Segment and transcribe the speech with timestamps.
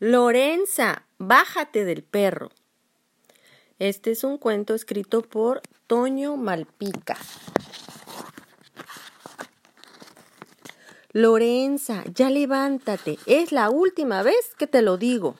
[0.00, 2.50] Lorenza, bájate del perro.
[3.78, 7.16] Este es un cuento escrito por Toño Malpica.
[11.12, 13.20] Lorenza, ya levántate.
[13.26, 15.36] Es la última vez que te lo digo.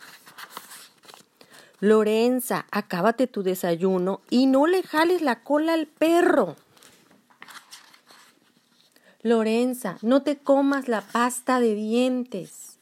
[1.81, 6.55] Lorenza, acábate tu desayuno y no le jales la cola al perro.
[9.23, 12.79] Lorenza, no te comas la pasta de dientes.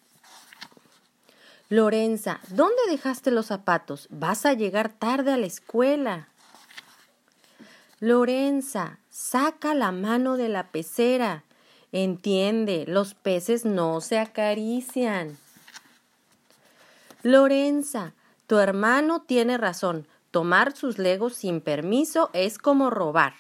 [1.73, 4.07] Lorenza, ¿dónde dejaste los zapatos?
[4.11, 6.29] Vas a llegar tarde a la escuela.
[7.99, 11.44] Lorenza, saca la mano de la pecera.
[11.90, 15.39] Entiende, los peces no se acarician.
[17.22, 18.13] Lorenza,
[18.46, 20.07] tu hermano tiene razón.
[20.30, 23.32] Tomar sus legos sin permiso es como robar.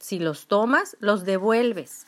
[0.00, 2.06] Si los tomas, los devuelves.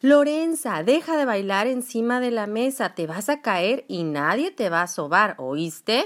[0.00, 4.70] Lorenza, deja de bailar encima de la mesa, te vas a caer y nadie te
[4.70, 6.04] va a sobar, ¿oíste?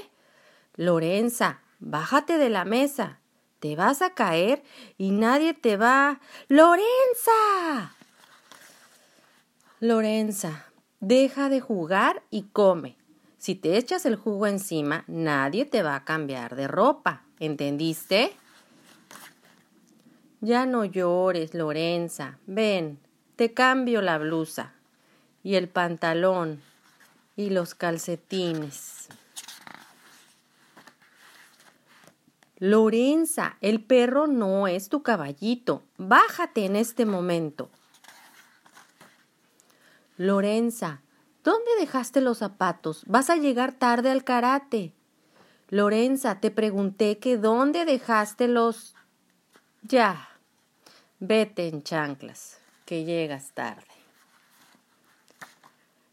[0.77, 3.21] Lorenza, bájate de la mesa,
[3.61, 4.63] te vas a caer
[4.97, 6.21] y nadie te va.
[6.49, 7.93] Lorenza.
[9.79, 10.65] Lorenza,
[11.01, 12.97] deja de jugar y come.
[13.37, 17.25] Si te echas el jugo encima, nadie te va a cambiar de ropa.
[17.41, 18.33] ¿Entendiste?
[20.41, 22.39] Ya no llores, Lorenza.
[22.47, 22.99] Ven,
[23.43, 24.73] te cambio la blusa
[25.43, 26.63] y el pantalón
[27.35, 29.09] y los calcetines.
[32.61, 35.83] Lorenza, el perro no es tu caballito.
[35.97, 37.69] Bájate en este momento.
[40.17, 41.01] Lorenza,
[41.43, 43.03] ¿dónde dejaste los zapatos?
[43.09, 44.93] Vas a llegar tarde al karate.
[45.69, 48.95] Lorenza, te pregunté que dónde dejaste los...
[49.83, 50.29] Ya,
[51.19, 52.62] vete en chanclas,
[52.93, 53.87] que llegas tarde.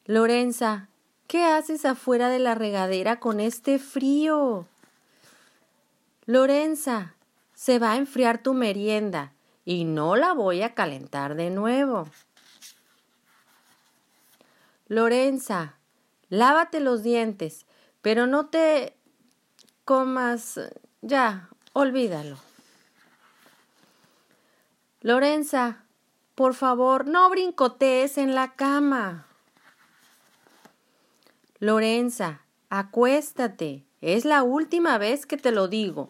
[0.06, 0.88] Lorenza,
[1.28, 4.66] ¿qué haces afuera de la regadera con este frío?
[6.26, 7.16] Lorenza,
[7.54, 9.34] se va a enfriar tu merienda
[9.66, 12.08] y no la voy a calentar de nuevo.
[14.88, 15.76] Lorenza,
[16.30, 17.66] lávate los dientes,
[18.02, 18.96] pero no te
[19.84, 20.58] comas.
[21.02, 22.38] Ya, olvídalo.
[25.02, 25.84] Lorenza,
[26.40, 29.26] por favor, no brincotees en la cama.
[31.60, 33.84] Lorenza, acuéstate.
[34.00, 36.10] Es la última vez que te lo digo.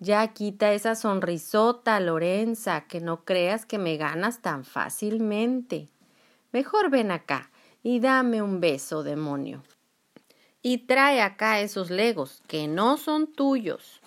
[0.00, 5.88] Ya quita esa sonrisota, Lorenza, que no creas que me ganas tan fácilmente.
[6.50, 7.52] Mejor ven acá
[7.84, 9.62] y dame un beso, demonio.
[10.62, 14.00] Y trae acá esos legos, que no son tuyos.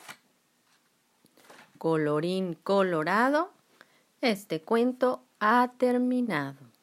[1.86, 3.52] Colorín colorado,
[4.20, 6.75] este cuento ha terminado.